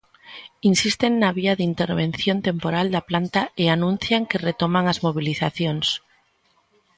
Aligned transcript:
Insisten 0.71 1.11
na 1.21 1.29
vía 1.37 1.53
da 1.57 1.67
intervención 1.71 2.37
temporal 2.47 2.87
da 2.95 3.01
planta 3.09 3.41
e 3.63 3.65
anuncian 3.75 4.27
que 4.29 4.41
retoman 4.47 4.85
as 4.91 5.01
mobilizacións. 5.05 5.87